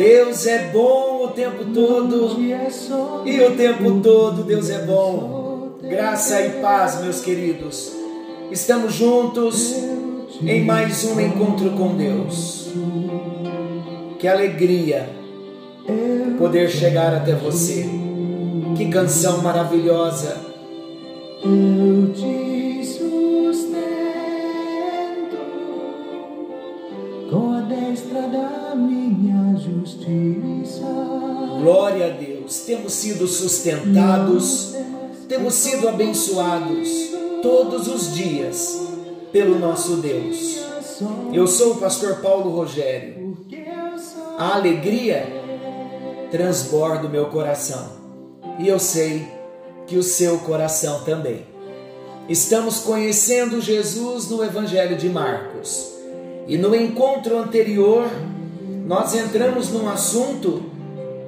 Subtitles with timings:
[0.00, 2.40] Deus é bom o tempo todo
[3.26, 5.76] e o tempo todo Deus é bom.
[5.82, 7.92] Graça e paz, meus queridos.
[8.50, 9.74] Estamos juntos
[10.40, 12.70] em mais um encontro com Deus.
[14.18, 15.06] Que alegria
[16.38, 17.84] poder chegar até você.
[18.78, 20.34] Que canção maravilhosa.
[21.44, 22.49] Eu te
[27.30, 30.84] com a destra da minha justiça.
[31.62, 32.60] Glória a Deus.
[32.60, 34.74] Temos sido sustentados,
[35.28, 36.88] temos sido abençoados
[37.40, 38.80] todos os dias
[39.30, 40.58] pelo nosso Deus.
[41.32, 43.36] Eu sou o pastor Paulo Rogério.
[44.36, 45.26] A alegria
[46.30, 47.92] transborda o meu coração
[48.58, 49.26] e eu sei
[49.86, 51.46] que o seu coração também.
[52.28, 55.99] Estamos conhecendo Jesus no Evangelho de Marcos
[56.50, 58.10] e no encontro anterior
[58.84, 60.64] nós entramos num assunto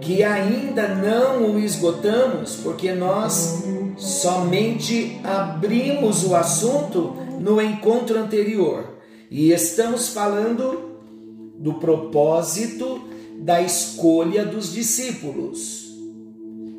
[0.00, 3.62] que ainda não o esgotamos, porque nós
[3.96, 8.98] somente abrimos o assunto no encontro anterior
[9.30, 10.98] e estamos falando
[11.60, 13.00] do propósito
[13.38, 15.94] da escolha dos discípulos.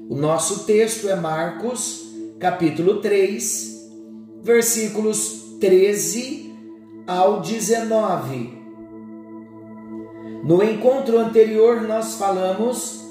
[0.10, 2.04] O nosso texto é Marcos,
[2.38, 3.92] capítulo 3,
[4.44, 6.45] versículos 13
[7.08, 8.66] ao 19.
[10.44, 13.02] No encontro anterior, nós falamos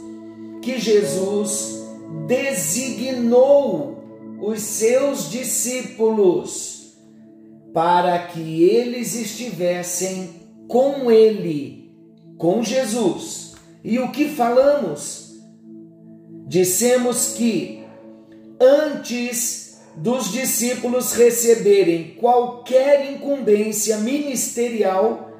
[0.62, 1.82] que Jesus
[2.26, 4.04] designou
[4.40, 6.94] os seus discípulos
[7.72, 10.30] para que eles estivessem
[10.68, 11.92] com Ele,
[12.38, 13.54] com Jesus.
[13.82, 15.34] E o que falamos?
[16.46, 17.82] Dissemos que
[18.60, 19.63] antes
[19.96, 25.32] dos discípulos receberem qualquer incumbência ministerial,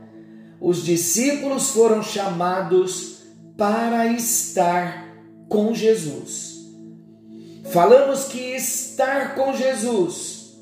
[0.61, 3.23] os discípulos foram chamados
[3.57, 5.09] para estar
[5.49, 6.55] com Jesus.
[7.71, 10.55] Falamos que estar com Jesus,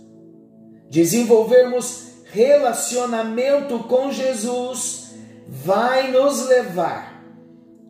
[0.89, 5.11] desenvolvermos relacionamento com Jesus,
[5.47, 7.23] vai nos levar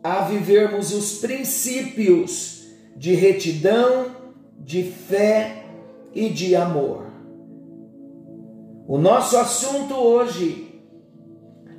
[0.03, 4.13] a vivermos os princípios de retidão,
[4.59, 5.62] de fé
[6.13, 7.07] e de amor.
[8.87, 10.81] O nosso assunto hoje,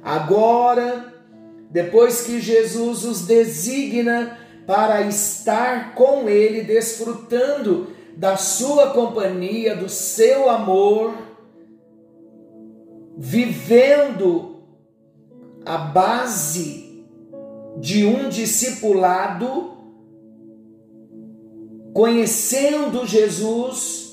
[0.03, 1.12] agora,
[1.71, 10.49] depois que Jesus os designa para estar com Ele, desfrutando da sua companhia, do seu
[10.49, 11.15] amor,
[13.16, 14.62] vivendo
[15.65, 17.05] a base
[17.78, 19.72] de um discipulado,
[21.93, 24.03] conhecendo Jesus,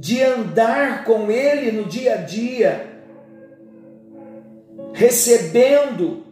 [0.00, 3.02] de andar com Ele no dia a dia,
[4.94, 6.24] recebendo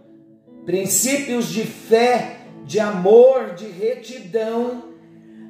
[0.64, 4.84] princípios de fé, de amor, de retidão,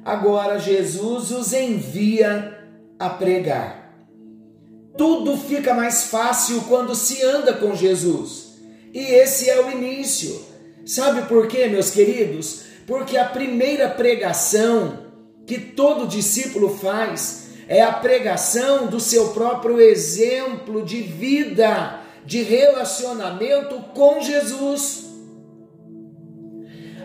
[0.03, 2.59] agora Jesus os envia
[2.99, 3.95] a pregar.
[4.97, 8.59] Tudo fica mais fácil quando se anda com Jesus.
[8.93, 10.41] E esse é o início.
[10.85, 12.63] Sabe por quê, meus queridos?
[12.85, 15.05] Porque a primeira pregação
[15.45, 23.79] que todo discípulo faz é a pregação do seu próprio exemplo de vida, de relacionamento
[23.93, 25.05] com Jesus.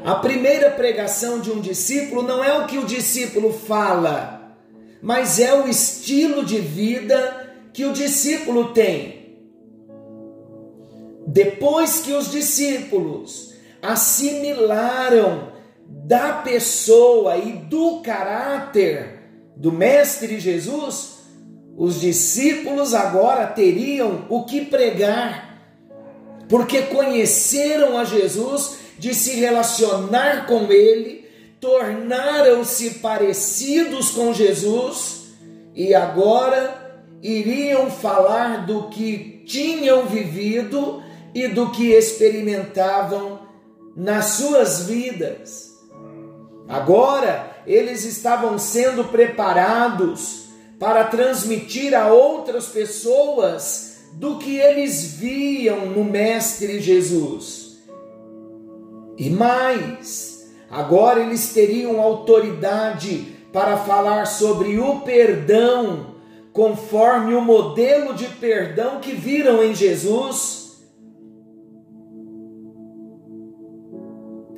[0.02, 4.56] A primeira pregação de um discípulo não é o que o discípulo fala,
[5.02, 9.36] mas é o estilo de vida que o discípulo tem.
[11.26, 13.52] Depois que os discípulos
[13.82, 15.52] assimilaram
[15.86, 19.13] da pessoa e do caráter
[19.56, 21.14] do Mestre Jesus,
[21.76, 25.62] os discípulos agora teriam o que pregar,
[26.48, 31.28] porque conheceram a Jesus, de se relacionar com Ele,
[31.60, 35.24] tornaram-se parecidos com Jesus
[35.74, 41.02] e agora iriam falar do que tinham vivido
[41.34, 43.40] e do que experimentavam
[43.96, 45.73] nas suas vidas.
[46.68, 50.44] Agora eles estavam sendo preparados
[50.78, 57.78] para transmitir a outras pessoas do que eles viam no Mestre Jesus.
[59.16, 66.14] E mais, agora eles teriam autoridade para falar sobre o perdão,
[66.52, 70.63] conforme o modelo de perdão que viram em Jesus.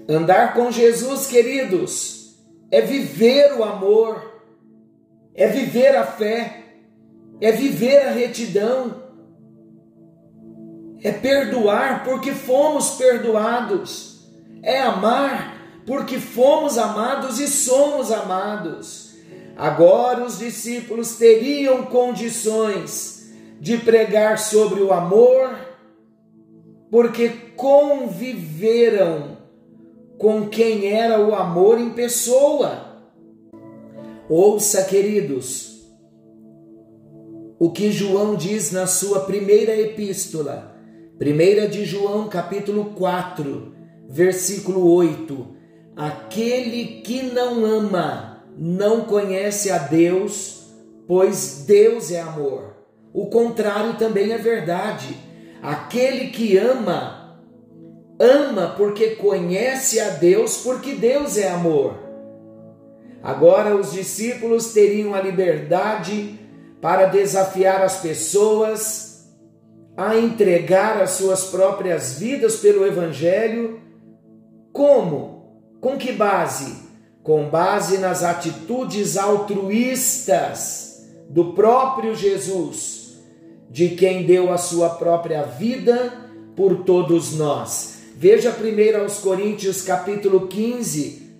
[0.09, 2.37] Andar com Jesus, queridos,
[2.71, 4.41] é viver o amor,
[5.35, 6.65] é viver a fé,
[7.41, 9.03] é viver a retidão,
[11.03, 14.31] é perdoar porque fomos perdoados,
[14.63, 19.15] é amar porque fomos amados e somos amados.
[19.57, 25.57] Agora os discípulos teriam condições de pregar sobre o amor,
[26.91, 29.36] porque conviveram
[30.19, 32.87] com quem era o amor em pessoa.
[34.29, 35.87] Ouça, queridos,
[37.59, 40.77] o que João diz na sua primeira epístola,
[41.19, 43.75] primeira de João, capítulo 4,
[44.09, 45.57] versículo 8
[45.97, 50.67] Aquele que não ama não conhece a Deus,
[51.09, 52.77] pois Deus é amor.
[53.15, 55.17] O contrário também é verdade.
[55.63, 57.16] Aquele que ama,
[58.19, 61.95] ama porque conhece a Deus, porque Deus é amor.
[63.23, 66.39] Agora os discípulos teriam a liberdade
[66.81, 69.07] para desafiar as pessoas
[69.97, 73.81] a entregar as suas próprias vidas pelo Evangelho.
[74.73, 75.61] Como?
[75.81, 76.85] Com que base?
[77.23, 83.19] Com base nas atitudes altruístas do próprio Jesus,
[83.71, 86.13] de quem deu a sua própria vida
[86.55, 87.96] por todos nós.
[88.19, 91.35] Veja primeiro aos Coríntios capítulo 15,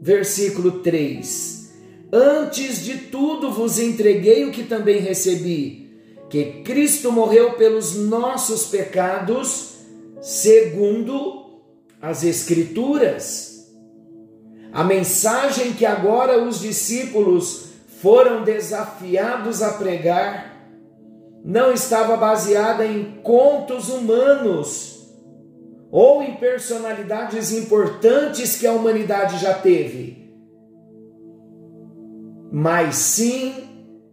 [0.00, 1.70] versículo 3.
[2.10, 5.90] Antes de tudo vos entreguei o que também recebi,
[6.30, 9.74] que Cristo morreu pelos nossos pecados,
[10.22, 11.60] segundo
[12.00, 13.52] as Escrituras
[14.72, 17.66] a mensagem que agora os discípulos
[18.00, 20.50] foram desafiados a pregar
[21.44, 24.91] não estava baseada em contos humanos
[25.92, 30.32] ou em personalidades importantes que a humanidade já teve,
[32.50, 33.52] mas sim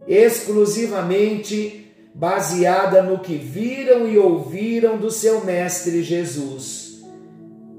[0.06, 7.00] exclusivamente baseada no que viram e ouviram do seu Mestre Jesus.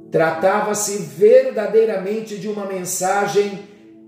[0.09, 3.59] Tratava-se verdadeiramente de uma mensagem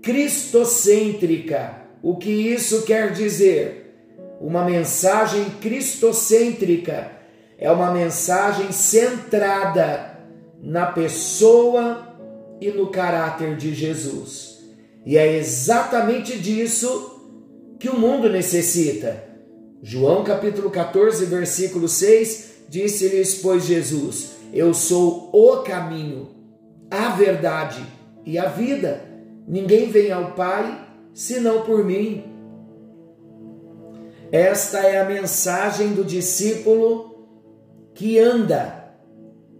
[0.02, 1.82] cristocêntrica.
[2.02, 3.94] O que isso quer dizer?
[4.40, 7.23] Uma mensagem cristocêntrica
[7.58, 10.18] é uma mensagem centrada
[10.60, 12.16] na pessoa
[12.60, 14.58] e no caráter de Jesus.
[15.04, 17.20] E é exatamente disso
[17.78, 19.22] que o mundo necessita.
[19.82, 26.28] João capítulo 14, versículo 6, disse-lhes, pois Jesus: eu sou o caminho,
[26.88, 27.84] a verdade
[28.24, 29.02] e a vida.
[29.48, 32.24] Ninguém vem ao Pai senão por mim.
[34.30, 37.13] Esta é a mensagem do discípulo
[37.94, 38.92] que anda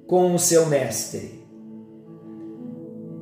[0.06, 1.44] com o seu mestre.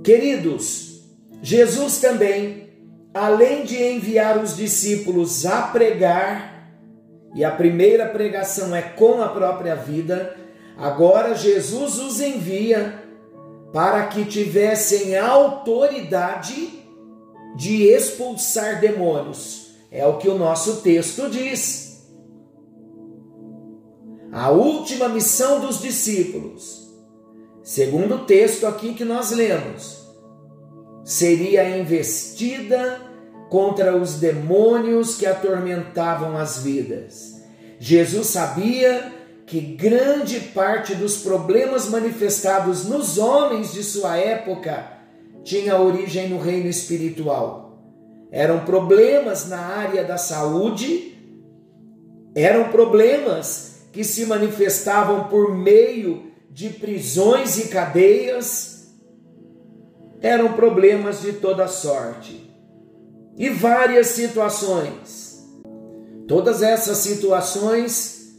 [0.03, 1.03] Queridos,
[1.41, 2.71] Jesus também,
[3.15, 6.51] além de enviar os discípulos a pregar,
[7.35, 10.37] e a primeira pregação é com a própria vida,
[10.77, 13.01] Agora Jesus os envia
[13.73, 16.83] para que tivessem autoridade
[17.57, 19.77] de expulsar demônios.
[19.91, 21.92] É o que o nosso texto diz.
[24.33, 26.91] A última missão dos discípulos,
[27.63, 30.09] segundo o texto aqui que nós lemos,
[31.05, 32.99] seria investida
[33.51, 37.43] contra os demônios que atormentavam as vidas.
[37.79, 39.13] Jesus sabia
[39.45, 44.99] que grande parte dos problemas manifestados nos homens de sua época
[45.45, 47.83] tinha origem no reino espiritual.
[48.31, 51.19] Eram problemas na área da saúde,
[52.35, 58.89] eram problemas que se manifestavam por meio de prisões e cadeias,
[60.21, 62.51] eram problemas de toda sorte.
[63.37, 65.47] E várias situações.
[66.27, 68.35] Todas essas situações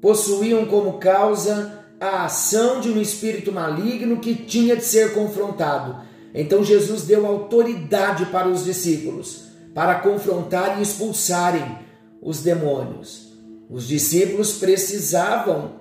[0.00, 6.02] possuíam como causa a ação de um espírito maligno que tinha de ser confrontado.
[6.34, 9.44] Então Jesus deu autoridade para os discípulos
[9.74, 11.78] para confrontar e expulsarem
[12.20, 13.31] os demônios.
[13.72, 15.76] Os discípulos precisavam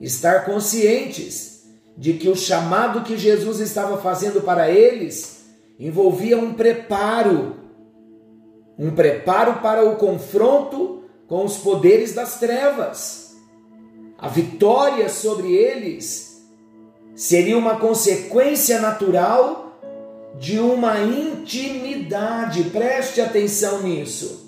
[0.00, 1.62] estar conscientes
[1.96, 5.44] de que o chamado que Jesus estava fazendo para eles
[5.78, 7.54] envolvia um preparo,
[8.76, 13.36] um preparo para o confronto com os poderes das trevas.
[14.18, 16.44] A vitória sobre eles
[17.14, 19.78] seria uma consequência natural
[20.36, 24.45] de uma intimidade, preste atenção nisso,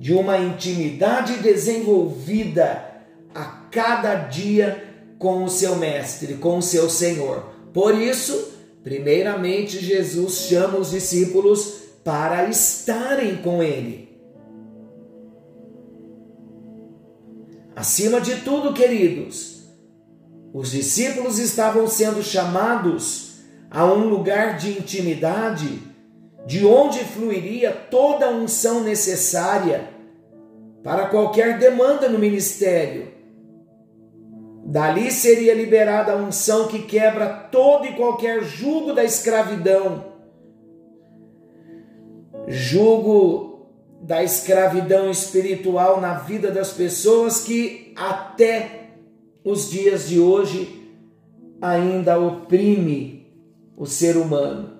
[0.00, 3.02] de uma intimidade desenvolvida
[3.34, 4.82] a cada dia
[5.18, 7.50] com o seu Mestre, com o seu Senhor.
[7.74, 8.50] Por isso,
[8.82, 14.08] primeiramente, Jesus chama os discípulos para estarem com Ele.
[17.76, 19.64] Acima de tudo, queridos,
[20.50, 23.32] os discípulos estavam sendo chamados
[23.70, 25.90] a um lugar de intimidade,
[26.46, 29.89] de onde fluiria toda a unção necessária
[30.82, 33.08] para qualquer demanda no ministério.
[34.64, 40.04] Dali seria liberada a unção que quebra todo e qualquer jugo da escravidão.
[42.46, 43.50] Jugo
[44.00, 48.90] da escravidão espiritual na vida das pessoas que até
[49.44, 50.88] os dias de hoje
[51.60, 53.26] ainda oprime
[53.76, 54.78] o ser humano.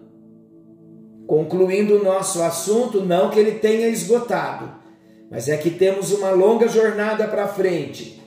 [1.27, 4.80] Concluindo o nosso assunto, não que ele tenha esgotado,
[5.31, 8.21] mas é que temos uma longa jornada para frente.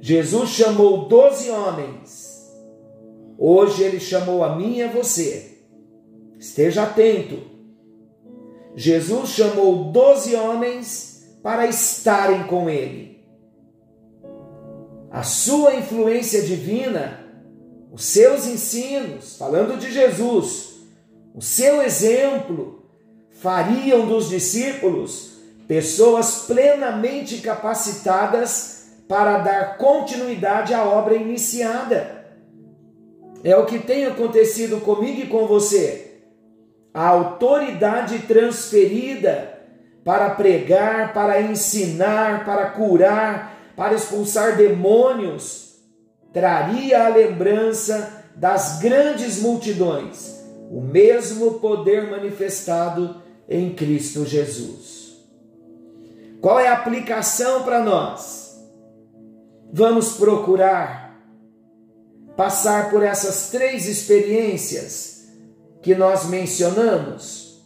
[0.00, 2.54] Jesus chamou doze homens,
[3.36, 5.58] hoje ele chamou a mim e a você.
[6.38, 7.58] Esteja atento
[8.78, 13.24] Jesus chamou doze homens para estarem com ele.
[15.10, 17.26] A sua influência divina,
[17.90, 20.76] os seus ensinos, falando de Jesus,
[21.34, 22.84] o seu exemplo,
[23.30, 25.37] fariam dos discípulos
[25.68, 32.26] pessoas plenamente capacitadas para dar continuidade à obra iniciada.
[33.44, 36.06] É o que tem acontecido comigo e com você
[36.92, 39.56] a autoridade transferida
[40.02, 45.76] para pregar, para ensinar, para curar, para expulsar demônios,
[46.32, 50.38] traria a lembrança das grandes multidões
[50.70, 54.97] o mesmo poder manifestado em Cristo Jesus.
[56.40, 58.56] Qual é a aplicação para nós?
[59.72, 61.08] Vamos procurar
[62.36, 65.26] passar por essas três experiências
[65.82, 67.64] que nós mencionamos,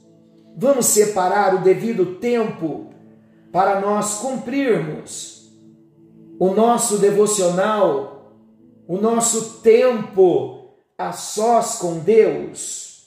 [0.57, 2.91] vamos separar o devido tempo
[3.53, 5.53] para nós cumprirmos
[6.39, 8.33] o nosso devocional,
[8.89, 13.07] o nosso tempo a sós com Deus,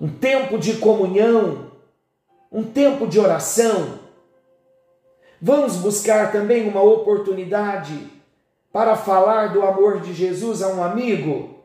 [0.00, 1.70] um tempo de comunhão,
[2.50, 3.97] um tempo de oração.
[5.40, 8.10] Vamos buscar também uma oportunidade
[8.72, 11.58] para falar do amor de Jesus a um amigo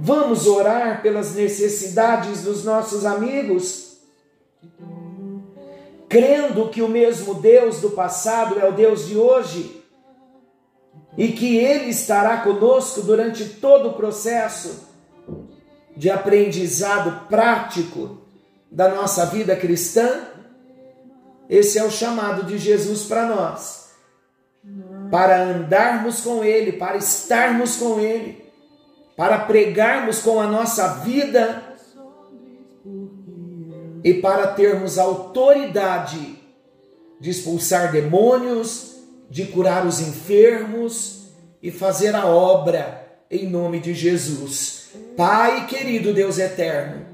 [0.00, 3.98] Vamos orar pelas necessidades dos nossos amigos,
[6.08, 9.82] crendo que o mesmo Deus do passado é o Deus de hoje
[11.16, 14.86] e que Ele estará conosco durante todo o processo
[15.96, 18.18] de aprendizado prático
[18.70, 20.27] da nossa vida cristã.
[21.48, 23.90] Esse é o chamado de Jesus para nós,
[25.10, 28.48] para andarmos com Ele, para estarmos com Ele
[29.18, 31.74] para pregarmos com a nossa vida
[34.04, 36.38] e para termos autoridade
[37.20, 38.94] de expulsar demônios,
[39.28, 44.90] de curar os enfermos e fazer a obra em nome de Jesus.
[45.16, 47.04] Pai querido Deus eterno,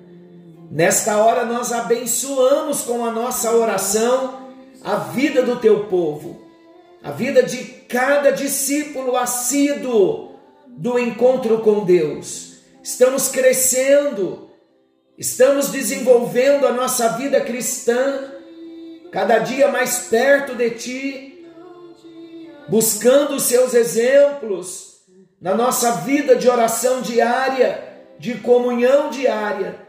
[0.74, 4.50] nesta hora nós abençoamos com a nossa oração
[4.82, 6.44] a vida do teu povo,
[7.00, 10.34] a vida de cada discípulo assíduo
[10.66, 12.56] do encontro com Deus.
[12.82, 14.50] Estamos crescendo,
[15.16, 18.32] estamos desenvolvendo a nossa vida cristã,
[19.12, 21.46] cada dia mais perto de Ti,
[22.68, 25.04] buscando os Seus exemplos
[25.40, 27.80] na nossa vida de oração diária,
[28.18, 29.83] de comunhão diária.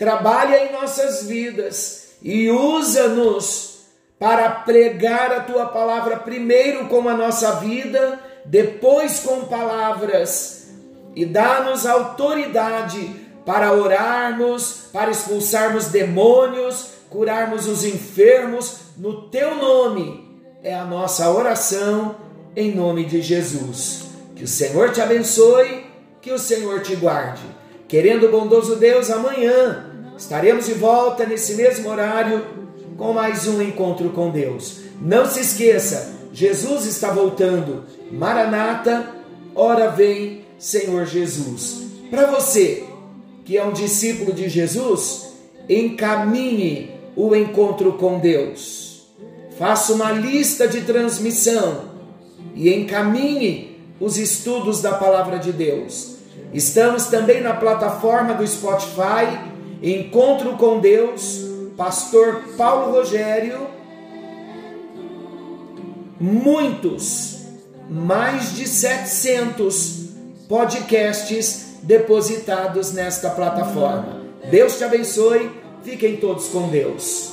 [0.00, 3.80] Trabalha em nossas vidas e usa-nos
[4.18, 10.70] para pregar a Tua palavra primeiro com a nossa vida depois com palavras,
[11.14, 13.14] e dá-nos autoridade
[13.44, 20.42] para orarmos, para expulsarmos demônios, curarmos os enfermos, no teu nome.
[20.62, 22.16] É a nossa oração
[22.56, 24.06] em nome de Jesus.
[24.34, 25.84] Que o Senhor te abençoe,
[26.22, 27.42] que o Senhor te guarde.
[27.86, 29.89] Querendo o bondoso Deus, amanhã
[30.20, 32.44] estaremos de volta nesse mesmo horário
[32.98, 34.80] com mais um encontro com Deus.
[35.00, 37.84] Não se esqueça, Jesus está voltando.
[38.12, 39.14] Maranata,
[39.54, 41.84] ora vem, Senhor Jesus.
[42.10, 42.84] Para você
[43.46, 45.32] que é um discípulo de Jesus,
[45.66, 49.06] encaminhe o encontro com Deus.
[49.58, 51.84] Faça uma lista de transmissão
[52.54, 56.16] e encaminhe os estudos da palavra de Deus.
[56.52, 59.50] Estamos também na plataforma do Spotify,
[59.82, 61.46] Encontro com Deus,
[61.76, 63.66] Pastor Paulo Rogério.
[66.20, 67.38] Muitos,
[67.88, 70.10] mais de 700
[70.46, 74.20] podcasts depositados nesta plataforma.
[74.50, 75.50] Deus te abençoe,
[75.82, 77.29] fiquem todos com Deus.